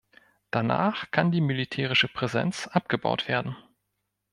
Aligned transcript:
Danach 0.49 1.11
kann 1.11 1.31
die 1.31 1.41
militärische 1.41 2.07
Präsenz 2.07 2.65
abgebaut 2.65 3.27
werden. 3.27 3.55